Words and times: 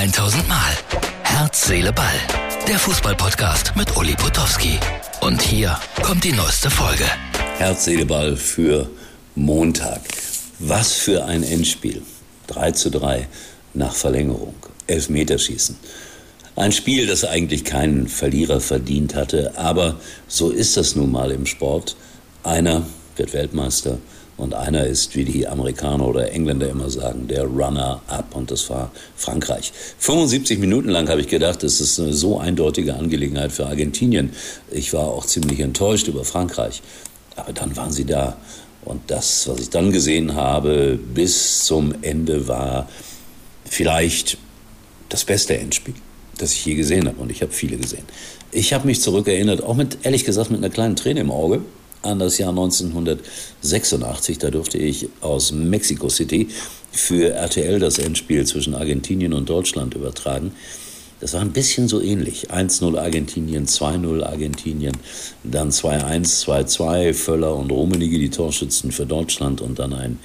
1000 0.00 0.48
Mal. 0.48 0.72
Herz, 1.24 1.66
Seele, 1.66 1.92
Ball. 1.92 2.14
Der 2.66 2.78
Fußballpodcast 2.78 3.76
mit 3.76 3.94
Uli 3.98 4.14
Potowski. 4.14 4.78
Und 5.20 5.42
hier 5.42 5.78
kommt 6.02 6.24
die 6.24 6.32
neueste 6.32 6.70
Folge. 6.70 7.04
Herz, 7.58 7.84
Seele, 7.84 8.06
Ball 8.06 8.34
für 8.34 8.88
Montag. 9.34 10.00
Was 10.58 10.94
für 10.94 11.26
ein 11.26 11.42
Endspiel. 11.42 12.00
3 12.46 12.70
zu 12.70 12.90
3 12.90 13.28
nach 13.74 13.92
Verlängerung. 13.92 14.54
Elfmeterschießen. 14.86 15.76
Ein 16.56 16.72
Spiel, 16.72 17.06
das 17.06 17.26
eigentlich 17.26 17.64
keinen 17.64 18.08
Verlierer 18.08 18.62
verdient 18.62 19.14
hatte, 19.14 19.52
aber 19.58 20.00
so 20.28 20.48
ist 20.48 20.78
das 20.78 20.96
nun 20.96 21.12
mal 21.12 21.30
im 21.30 21.44
Sport. 21.44 21.94
Einer 22.42 22.86
wird 23.16 23.34
Weltmeister 23.34 23.98
und 24.40 24.54
einer 24.54 24.86
ist, 24.86 25.14
wie 25.14 25.24
die 25.24 25.46
Amerikaner 25.46 26.06
oder 26.06 26.32
Engländer 26.32 26.68
immer 26.68 26.90
sagen, 26.90 27.28
der 27.28 27.44
Runner-up 27.44 28.34
und 28.34 28.50
das 28.50 28.68
war 28.70 28.90
Frankreich. 29.16 29.72
75 29.98 30.58
Minuten 30.58 30.88
lang 30.88 31.08
habe 31.08 31.20
ich 31.20 31.28
gedacht, 31.28 31.62
das 31.62 31.80
ist 31.80 32.00
eine 32.00 32.12
so 32.12 32.38
eindeutige 32.38 32.94
Angelegenheit 32.94 33.52
für 33.52 33.66
Argentinien. 33.66 34.32
Ich 34.70 34.92
war 34.92 35.08
auch 35.08 35.26
ziemlich 35.26 35.60
enttäuscht 35.60 36.08
über 36.08 36.24
Frankreich. 36.24 36.82
Aber 37.36 37.52
dann 37.52 37.76
waren 37.76 37.92
sie 37.92 38.04
da. 38.04 38.36
Und 38.84 39.02
das, 39.10 39.46
was 39.48 39.60
ich 39.60 39.70
dann 39.70 39.92
gesehen 39.92 40.34
habe, 40.34 40.98
bis 41.14 41.64
zum 41.64 41.94
Ende 42.02 42.48
war 42.48 42.88
vielleicht 43.64 44.38
das 45.08 45.24
beste 45.24 45.56
Endspiel 45.58 45.94
das 46.40 46.52
ich 46.52 46.64
je 46.64 46.74
gesehen 46.74 47.06
habe. 47.06 47.20
Und 47.20 47.30
ich 47.30 47.42
habe 47.42 47.52
viele 47.52 47.76
gesehen. 47.76 48.04
Ich 48.52 48.72
habe 48.72 48.86
mich 48.86 49.00
zurückerinnert, 49.00 49.62
auch 49.62 49.76
mit, 49.76 49.98
ehrlich 50.02 50.24
gesagt, 50.24 50.50
mit 50.50 50.58
einer 50.58 50.70
kleinen 50.70 50.96
Träne 50.96 51.20
im 51.20 51.30
Auge, 51.30 51.62
an 52.02 52.18
das 52.18 52.38
Jahr 52.38 52.50
1986. 52.50 54.38
Da 54.38 54.50
durfte 54.50 54.78
ich 54.78 55.08
aus 55.20 55.52
Mexico 55.52 56.08
City 56.08 56.48
für 56.92 57.32
RTL 57.34 57.78
das 57.78 57.98
Endspiel 57.98 58.46
zwischen 58.46 58.74
Argentinien 58.74 59.32
und 59.32 59.48
Deutschland 59.48 59.94
übertragen. 59.94 60.52
Das 61.20 61.34
war 61.34 61.42
ein 61.42 61.52
bisschen 61.52 61.86
so 61.86 62.00
ähnlich. 62.00 62.50
1-0 62.50 62.98
Argentinien, 62.98 63.66
2-0 63.66 64.24
Argentinien, 64.24 64.96
dann 65.44 65.70
2-1, 65.70 66.44
2-2, 66.46 67.12
Völler 67.12 67.54
und 67.54 67.70
Rummenigge 67.70 68.18
die 68.18 68.30
Torschützen 68.30 68.90
für 68.90 69.04
Deutschland 69.04 69.60
und 69.60 69.78
dann 69.78 69.92
ein 69.92 70.18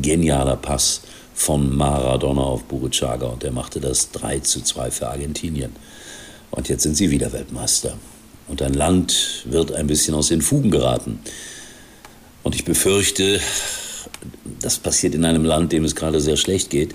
genialer 0.00 0.56
Pass 0.56 1.02
von 1.34 1.76
Maradona 1.76 2.42
auf 2.42 2.64
Burruchaga 2.64 3.26
und 3.26 3.42
der 3.42 3.52
machte 3.52 3.80
das 3.80 4.10
3 4.12 4.40
zu 4.40 4.62
2 4.62 4.90
für 4.90 5.08
Argentinien. 5.08 5.72
Und 6.50 6.68
jetzt 6.68 6.82
sind 6.82 6.96
sie 6.96 7.10
wieder 7.10 7.32
Weltmeister. 7.32 7.94
Und 8.50 8.62
ein 8.62 8.74
Land 8.74 9.44
wird 9.44 9.72
ein 9.72 9.86
bisschen 9.86 10.14
aus 10.14 10.28
den 10.28 10.42
Fugen 10.42 10.72
geraten. 10.72 11.20
Und 12.42 12.56
ich 12.56 12.64
befürchte, 12.64 13.40
das 14.60 14.78
passiert 14.78 15.14
in 15.14 15.24
einem 15.24 15.44
Land, 15.44 15.72
dem 15.72 15.84
es 15.84 15.94
gerade 15.94 16.20
sehr 16.20 16.36
schlecht 16.36 16.68
geht. 16.68 16.94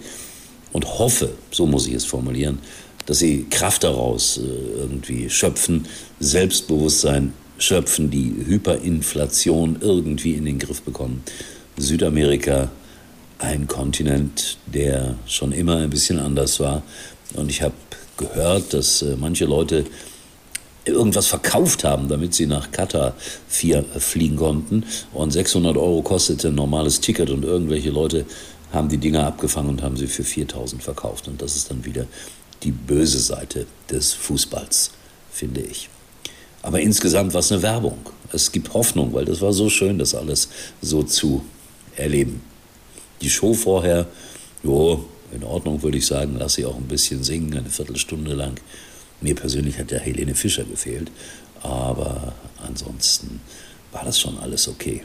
Und 0.73 1.00
hoffe, 1.00 1.30
so 1.52 1.66
muss 1.66 1.88
ich 1.88 1.94
es 1.94 2.03
formulieren, 2.03 2.59
dass 3.06 3.20
sie 3.20 3.45
Kraft 3.50 3.86
daraus 3.86 4.38
äh, 4.38 4.42
irgendwie 4.42 5.30
schöpfen, 5.30 5.88
Selbstbewusstsein 6.20 7.31
schöpfen, 7.58 8.11
die 8.11 8.36
Hyperinflation 8.45 9.78
irgendwie 9.80 10.33
in 10.33 10.44
den 10.44 10.59
Griff 10.59 10.81
bekommen. 10.81 11.23
Südamerika 11.78 12.70
ein 13.39 13.67
Kontinent, 13.67 14.58
der 14.66 15.16
schon 15.26 15.53
immer 15.53 15.78
ein 15.78 15.89
bisschen 15.89 16.20
anders 16.20 16.59
war. 16.59 16.83
Und 17.36 17.50
ich 17.50 17.61
habe 17.61 17.76
gehört, 18.17 18.73
dass 18.73 19.02
äh, 19.02 19.16
manche 19.17 19.45
Leute 19.45 19.86
irgendwas 20.86 21.28
verkauft 21.28 21.83
haben, 21.83 22.08
damit 22.08 22.33
sie 22.33 22.45
nach 22.45 22.72
Katar 22.72 23.16
vier, 23.47 23.80
äh, 23.95 24.00
fliegen 24.00 24.38
konnten. 24.38 24.83
Und 25.14 25.31
600 25.31 25.77
Euro 25.77 26.02
kostete 26.02 26.50
ein 26.50 26.55
normales 26.55 27.02
Ticket 27.02 27.30
und 27.30 27.44
irgendwelche 27.44 27.89
Leute 27.89 28.25
haben 28.72 28.89
die 28.89 28.97
Dinger 28.97 29.25
abgefangen 29.25 29.69
und 29.69 29.81
haben 29.81 29.97
sie 29.97 30.08
für 30.08 30.23
4000 30.23 30.83
verkauft. 30.83 31.27
Und 31.27 31.42
das 31.42 31.55
ist 31.55 31.72
dann 31.72 31.86
wieder 31.86 32.05
die 32.64 32.72
böse 32.72 33.19
Seite 33.19 33.66
des 33.89 34.14
Fußballs, 34.14 34.92
finde 35.31 35.61
ich. 35.61 35.89
Aber 36.61 36.80
insgesamt 36.80 37.33
war 37.33 37.39
es 37.39 37.52
eine 37.52 37.61
Werbung. 37.61 37.98
Es 38.31 38.52
gibt 38.52 38.73
Hoffnung, 38.73 39.14
weil 39.14 39.26
das 39.26 39.42
war 39.42 39.54
so 39.54 39.70
schön, 39.70 39.99
das 39.99 40.15
alles 40.15 40.49
so 40.81 41.04
zu 41.04 41.43
erleben 41.95 42.42
die 43.21 43.30
Show 43.30 43.54
vorher, 43.54 44.08
jo, 44.64 45.05
in 45.31 45.43
Ordnung 45.43 45.81
würde 45.81 45.98
ich 45.98 46.05
sagen, 46.05 46.36
lass 46.37 46.54
sie 46.54 46.65
auch 46.65 46.76
ein 46.76 46.87
bisschen 46.87 47.23
singen, 47.23 47.58
eine 47.58 47.70
Viertelstunde 47.70 48.33
lang. 48.33 48.55
Mir 49.25 49.33
persönlich 49.33 49.80
hat 49.80 49.89
ja 49.89 49.97
Helene 49.97 50.36
Fischer 50.36 50.65
gefehlt, 50.65 51.09
aber 51.63 52.36
ansonsten 52.63 53.41
war 53.91 54.05
das 54.05 54.19
schon 54.19 54.37
alles 54.37 54.67
okay. 54.67 55.02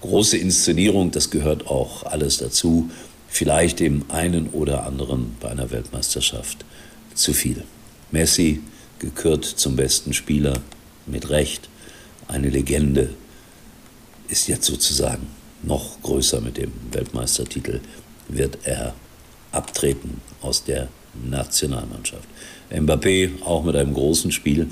Große 0.00 0.36
Inszenierung, 0.36 1.12
das 1.12 1.30
gehört 1.30 1.68
auch 1.68 2.02
alles 2.02 2.38
dazu. 2.38 2.90
Vielleicht 3.28 3.78
dem 3.78 4.04
einen 4.10 4.48
oder 4.48 4.84
anderen 4.84 5.36
bei 5.38 5.48
einer 5.48 5.70
Weltmeisterschaft 5.70 6.64
zu 7.14 7.32
viel. 7.32 7.62
Messi 8.10 8.62
gekürt 8.98 9.44
zum 9.44 9.76
besten 9.76 10.12
Spieler, 10.12 10.54
mit 11.06 11.30
Recht, 11.30 11.68
eine 12.26 12.50
Legende, 12.50 13.10
ist 14.26 14.48
jetzt 14.48 14.66
sozusagen 14.66 15.28
noch 15.62 16.02
größer 16.02 16.40
mit 16.40 16.56
dem 16.56 16.72
Weltmeistertitel 16.90 17.78
wird 18.26 18.58
er 18.64 18.92
abtreten 19.52 20.20
aus 20.42 20.64
der 20.64 20.88
Nationalmannschaft. 21.14 22.28
Mbappé 22.70 23.42
auch 23.42 23.64
mit 23.64 23.76
einem 23.76 23.94
großen 23.94 24.30
Spiel 24.32 24.68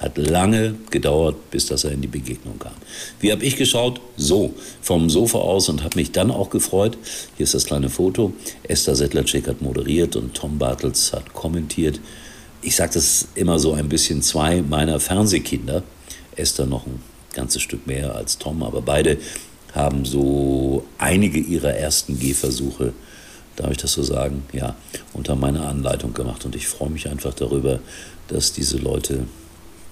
hat 0.00 0.18
lange 0.18 0.74
gedauert, 0.90 1.50
bis 1.50 1.66
dass 1.66 1.84
er 1.84 1.92
in 1.92 2.00
die 2.00 2.08
Begegnung 2.08 2.58
kam. 2.58 2.72
Wie 3.20 3.30
habe 3.30 3.44
ich 3.44 3.56
geschaut? 3.56 4.00
So, 4.16 4.52
vom 4.80 5.08
Sofa 5.08 5.38
aus 5.38 5.68
und 5.68 5.84
habe 5.84 5.96
mich 5.96 6.10
dann 6.10 6.30
auch 6.30 6.50
gefreut. 6.50 6.98
Hier 7.36 7.44
ist 7.44 7.54
das 7.54 7.66
kleine 7.66 7.88
Foto. 7.88 8.32
Esther 8.64 8.96
Settlerczyk 8.96 9.46
hat 9.46 9.62
moderiert 9.62 10.16
und 10.16 10.34
Tom 10.34 10.58
Bartels 10.58 11.12
hat 11.12 11.32
kommentiert. 11.34 12.00
Ich 12.62 12.74
sage 12.74 12.94
das 12.94 13.28
immer 13.36 13.60
so 13.60 13.74
ein 13.74 13.88
bisschen 13.88 14.22
zwei 14.22 14.62
meiner 14.62 14.98
Fernsehkinder. 14.98 15.84
Esther 16.34 16.66
noch 16.66 16.86
ein 16.86 17.00
ganzes 17.32 17.62
Stück 17.62 17.86
mehr 17.86 18.14
als 18.14 18.38
Tom, 18.38 18.62
aber 18.62 18.82
beide 18.82 19.18
haben 19.72 20.04
so 20.04 20.84
einige 20.98 21.38
ihrer 21.38 21.74
ersten 21.74 22.18
Gehversuche, 22.18 22.92
darf 23.56 23.70
ich 23.70 23.78
das 23.78 23.92
so 23.92 24.02
sagen, 24.02 24.44
ja, 24.52 24.76
unter 25.12 25.36
meiner 25.36 25.66
Anleitung 25.66 26.14
gemacht. 26.14 26.44
Und 26.44 26.56
ich 26.56 26.66
freue 26.66 26.90
mich 26.90 27.08
einfach 27.08 27.34
darüber, 27.34 27.80
dass 28.28 28.52
diese 28.52 28.78
Leute 28.78 29.26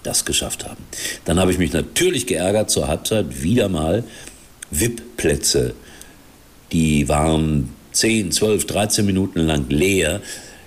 das 0.02 0.24
geschafft 0.24 0.64
haben. 0.64 0.82
Dann 1.24 1.38
habe 1.38 1.52
ich 1.52 1.58
mich 1.58 1.72
natürlich 1.72 2.26
geärgert 2.26 2.70
zur 2.70 2.88
Halbzeit 2.88 3.42
wieder 3.42 3.68
mal 3.68 4.04
VIP-Plätze. 4.70 5.74
Die 6.72 7.08
waren 7.08 7.70
10, 7.92 8.32
12, 8.32 8.66
13 8.66 9.04
Minuten 9.04 9.40
lang 9.40 9.68
leer 9.68 10.20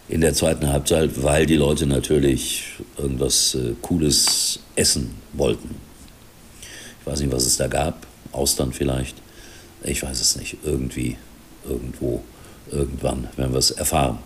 in 0.09 0.21
der 0.21 0.33
zweiten 0.33 0.67
Halbzeit, 0.67 1.23
weil 1.23 1.45
die 1.45 1.55
Leute 1.55 1.85
natürlich 1.87 2.65
irgendwas 2.97 3.55
äh, 3.55 3.73
Cooles 3.81 4.59
essen 4.75 5.15
wollten. 5.31 5.75
Ich 7.01 7.07
weiß 7.07 7.21
nicht, 7.21 7.31
was 7.31 7.45
es 7.45 7.57
da 7.57 7.67
gab. 7.67 8.05
Austern 8.31 8.73
vielleicht. 8.73 9.15
Ich 9.83 10.03
weiß 10.03 10.19
es 10.19 10.35
nicht. 10.35 10.57
Irgendwie, 10.63 11.17
irgendwo, 11.67 12.23
irgendwann 12.73 13.27
werden 13.37 13.53
wir 13.53 13.59
es 13.59 13.71
erfahren. 13.71 14.19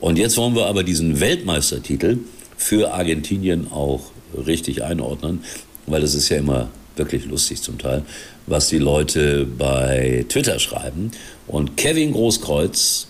Und 0.00 0.18
jetzt 0.18 0.36
wollen 0.36 0.54
wir 0.54 0.66
aber 0.66 0.82
diesen 0.82 1.20
Weltmeistertitel 1.20 2.18
für 2.56 2.92
Argentinien 2.92 3.70
auch 3.70 4.10
richtig 4.46 4.82
einordnen, 4.82 5.42
weil 5.86 6.02
es 6.02 6.14
ist 6.14 6.28
ja 6.28 6.38
immer 6.38 6.68
wirklich 6.96 7.24
lustig 7.26 7.62
zum 7.62 7.78
Teil, 7.78 8.02
was 8.46 8.68
die 8.68 8.78
Leute 8.78 9.46
bei 9.46 10.24
Twitter 10.28 10.58
schreiben. 10.58 11.10
Und 11.46 11.76
Kevin 11.76 12.12
Großkreuz 12.12 13.08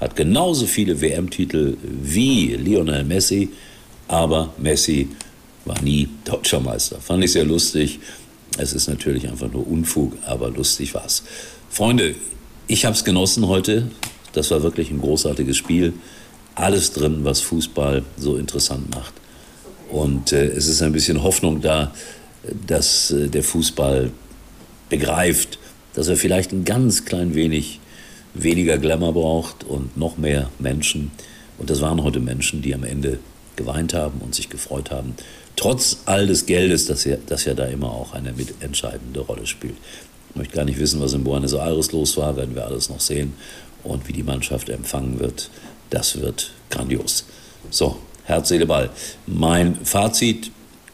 hat 0.00 0.16
genauso 0.16 0.66
viele 0.66 1.00
WM-Titel 1.00 1.76
wie 1.82 2.54
Lionel 2.54 3.04
Messi, 3.04 3.50
aber 4.08 4.52
Messi 4.58 5.08
war 5.64 5.80
nie 5.82 6.08
deutscher 6.24 6.60
Meister. 6.60 7.00
Fand 7.00 7.24
ich 7.24 7.32
sehr 7.32 7.44
lustig. 7.44 8.00
Es 8.58 8.72
ist 8.72 8.88
natürlich 8.88 9.28
einfach 9.28 9.50
nur 9.50 9.66
Unfug, 9.66 10.12
aber 10.26 10.50
lustig 10.50 10.94
war's. 10.94 11.22
Freunde, 11.70 12.14
ich 12.66 12.84
habe 12.84 12.94
es 12.94 13.04
genossen 13.04 13.48
heute. 13.48 13.90
Das 14.34 14.50
war 14.50 14.62
wirklich 14.62 14.90
ein 14.90 15.00
großartiges 15.00 15.56
Spiel. 15.56 15.94
Alles 16.54 16.92
drin, 16.92 17.20
was 17.22 17.40
Fußball 17.40 18.02
so 18.16 18.36
interessant 18.36 18.94
macht. 18.94 19.14
Und 19.90 20.32
äh, 20.32 20.46
es 20.46 20.68
ist 20.68 20.82
ein 20.82 20.92
bisschen 20.92 21.22
Hoffnung 21.22 21.60
da, 21.60 21.92
dass 22.66 23.10
äh, 23.10 23.28
der 23.28 23.42
Fußball 23.42 24.10
begreift, 24.88 25.58
dass 25.94 26.08
er 26.08 26.16
vielleicht 26.16 26.52
ein 26.52 26.64
ganz 26.64 27.04
klein 27.04 27.34
wenig 27.34 27.80
weniger 28.34 28.78
Glamour 28.78 29.14
braucht 29.14 29.64
und 29.64 29.96
noch 29.96 30.16
mehr 30.16 30.50
Menschen. 30.58 31.12
Und 31.58 31.70
das 31.70 31.80
waren 31.80 32.02
heute 32.02 32.20
Menschen, 32.20 32.62
die 32.62 32.74
am 32.74 32.84
Ende 32.84 33.18
geweint 33.56 33.94
haben 33.94 34.20
und 34.20 34.34
sich 34.34 34.50
gefreut 34.50 34.90
haben 34.90 35.14
trotz 35.56 35.98
all 36.06 36.26
des 36.26 36.46
Geldes, 36.46 36.86
das 36.86 37.04
ja, 37.04 37.16
das 37.26 37.44
ja 37.44 37.54
da 37.54 37.66
immer 37.66 37.90
auch 37.90 38.12
eine 38.12 38.32
mitentscheidende 38.32 39.20
Rolle 39.20 39.46
spielt. 39.46 39.76
Ich 40.30 40.36
möchte 40.36 40.56
gar 40.56 40.64
nicht 40.64 40.78
wissen, 40.78 41.00
was 41.00 41.12
in 41.12 41.24
Buenos 41.24 41.52
Aires 41.52 41.92
los 41.92 42.16
war, 42.16 42.36
werden 42.36 42.54
wir 42.54 42.66
alles 42.66 42.88
noch 42.88 43.00
sehen. 43.00 43.34
Und 43.84 44.08
wie 44.08 44.12
die 44.12 44.22
Mannschaft 44.22 44.68
empfangen 44.68 45.20
wird, 45.20 45.50
das 45.90 46.20
wird 46.20 46.52
grandios. 46.70 47.26
So, 47.70 47.98
Herz, 48.24 48.48
Seele, 48.48 48.66
Ball. 48.66 48.90
Mein 49.26 49.76
Fazit, 49.84 50.50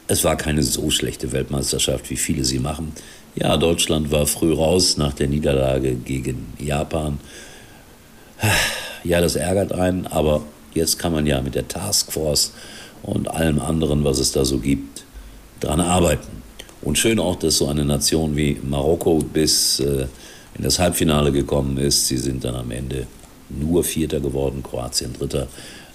es 0.08 0.24
war 0.24 0.36
keine 0.36 0.62
so 0.62 0.90
schlechte 0.90 1.32
Weltmeisterschaft, 1.32 2.10
wie 2.10 2.16
viele 2.16 2.44
sie 2.44 2.58
machen. 2.58 2.92
Ja, 3.36 3.56
Deutschland 3.56 4.10
war 4.10 4.26
früh 4.26 4.52
raus 4.52 4.96
nach 4.96 5.14
der 5.14 5.28
Niederlage 5.28 5.94
gegen 5.94 6.52
Japan. 6.58 7.20
Ja, 9.02 9.20
das 9.22 9.34
ärgert 9.34 9.72
einen, 9.72 10.06
aber 10.08 10.42
Jetzt 10.74 10.98
kann 10.98 11.12
man 11.12 11.26
ja 11.26 11.40
mit 11.40 11.54
der 11.54 11.66
Taskforce 11.66 12.52
und 13.02 13.28
allem 13.30 13.60
anderen, 13.60 14.04
was 14.04 14.18
es 14.18 14.32
da 14.32 14.44
so 14.44 14.58
gibt, 14.58 15.04
dran 15.60 15.80
arbeiten. 15.80 16.42
Und 16.82 16.96
schön 16.96 17.18
auch, 17.18 17.36
dass 17.36 17.58
so 17.58 17.68
eine 17.68 17.84
Nation 17.84 18.36
wie 18.36 18.58
Marokko 18.62 19.18
bis 19.18 19.80
äh, 19.80 20.06
in 20.54 20.64
das 20.64 20.78
Halbfinale 20.78 21.32
gekommen 21.32 21.78
ist. 21.78 22.06
Sie 22.06 22.18
sind 22.18 22.44
dann 22.44 22.54
am 22.54 22.70
Ende 22.70 23.06
nur 23.48 23.84
Vierter 23.84 24.20
geworden, 24.20 24.62
Kroatien 24.62 25.12
Dritter. 25.12 25.48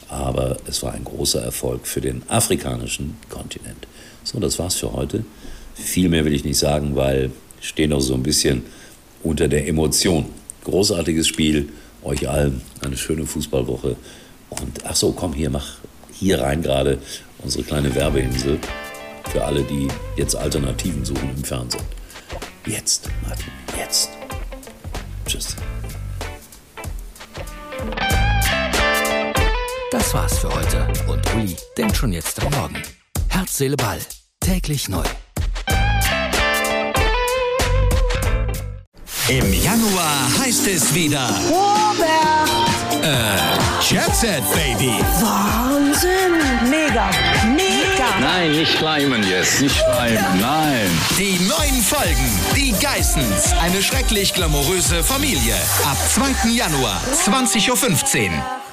Aber 0.07 0.57
es 0.67 0.83
war 0.83 0.93
ein 0.93 1.03
großer 1.03 1.41
Erfolg 1.41 1.87
für 1.87 2.01
den 2.01 2.23
afrikanischen 2.27 3.17
Kontinent. 3.29 3.87
So, 4.23 4.39
das 4.39 4.59
war's 4.59 4.75
für 4.75 4.93
heute. 4.93 5.23
Viel 5.73 6.09
mehr 6.09 6.25
will 6.25 6.33
ich 6.33 6.43
nicht 6.43 6.57
sagen, 6.57 6.95
weil 6.95 7.31
ich 7.61 7.69
stehe 7.69 7.87
noch 7.87 8.01
so 8.01 8.13
ein 8.13 8.23
bisschen 8.23 8.63
unter 9.23 9.47
der 9.47 9.67
Emotion. 9.67 10.25
Großartiges 10.63 11.27
Spiel, 11.27 11.69
euch 12.03 12.29
allen 12.29 12.61
eine 12.81 12.97
schöne 12.97 13.25
Fußballwoche. 13.25 13.95
Und 14.49 14.85
ach 14.85 14.95
so, 14.95 15.11
komm 15.11 15.33
hier, 15.33 15.49
mach 15.49 15.77
hier 16.13 16.41
rein 16.41 16.61
gerade 16.61 16.99
unsere 17.39 17.63
kleine 17.63 17.93
Werbeinsel 17.93 18.59
für 19.31 19.43
alle, 19.43 19.63
die 19.63 19.87
jetzt 20.17 20.35
Alternativen 20.35 21.03
suchen 21.03 21.29
im 21.35 21.43
Fernsehen. 21.43 21.83
Jetzt, 22.65 23.09
Martin, 23.23 23.51
jetzt. 23.77 24.09
War's 30.15 30.39
für 30.39 30.49
heute 30.49 30.87
und 31.07 31.35
Uli 31.35 31.57
denkt 31.77 31.97
schon 31.97 32.13
jetzt 32.13 32.41
am 32.41 32.49
Morgen. 32.53 32.81
Herz, 33.27 33.57
Seele, 33.57 33.75
Ball. 33.75 33.99
Täglich 34.39 34.87
neu. 34.87 35.03
Im 39.27 39.53
Januar 39.53 40.29
heißt 40.39 40.67
es 40.67 40.95
wieder 40.95 41.29
Robert! 41.49 43.03
Äh, 43.03 43.93
Jet 43.93 44.15
Set, 44.15 44.43
Baby. 44.53 44.93
Wahnsinn! 45.19 46.69
Mega! 46.69 47.09
Mega! 47.53 48.19
Nein, 48.21 48.53
nicht 48.53 48.77
schleimen 48.77 49.21
jetzt, 49.27 49.59
nicht 49.59 49.75
schleimen, 49.75 50.39
nein. 50.39 50.89
Die 51.19 51.37
neuen 51.39 51.81
Folgen, 51.83 52.39
die 52.55 52.71
Geissens, 52.81 53.51
eine 53.61 53.83
schrecklich 53.83 54.33
glamouröse 54.33 55.03
Familie. 55.03 55.55
Ab 55.83 55.97
2. 56.09 56.51
Januar, 56.51 57.01
20.15 57.25 58.29
Uhr. 58.29 58.64